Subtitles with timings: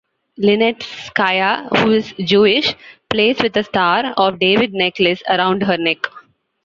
[0.39, 2.73] Linetskaya, who is Jewish,
[3.11, 6.07] plays with a Star of David necklace around her neck.